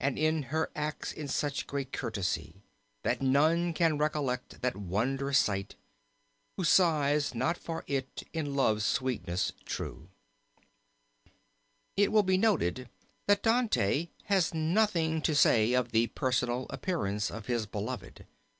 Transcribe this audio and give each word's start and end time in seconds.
And 0.00 0.18
in 0.18 0.42
her 0.50 0.72
acts 0.74 1.12
is 1.12 1.32
such 1.32 1.68
great 1.68 1.92
courtesy, 1.92 2.64
That 3.04 3.22
none 3.22 3.72
can 3.72 3.96
recollect 3.96 4.60
that 4.60 4.74
wondrous 4.76 5.38
sight. 5.38 5.76
Who 6.56 6.64
sighs 6.64 7.32
not 7.32 7.56
for 7.56 7.84
it 7.86 8.24
in 8.32 8.56
Love's 8.56 8.84
sweetness 8.84 9.52
true. 9.66 10.08
It 11.96 12.10
will 12.10 12.24
be 12.24 12.36
noted 12.36 12.88
that 13.28 13.44
Dante 13.44 14.08
has 14.24 14.52
nothing 14.52 15.22
to 15.22 15.32
say 15.32 15.74
of 15.74 15.92
the 15.92 16.08
personal 16.08 16.66
appearance 16.70 17.30
of 17.30 17.46
his 17.46 17.64
beloved. 17.66 18.26